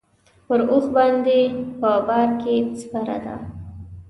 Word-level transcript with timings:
پر 0.47 0.59
اوښ 0.71 0.85
باندې 0.95 1.39
په 1.79 1.91
بار 2.07 2.29
کې 2.41 2.55
سپره 2.81 3.17
ده. 3.25 3.35